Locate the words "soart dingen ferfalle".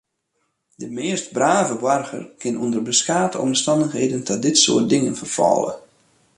4.63-5.73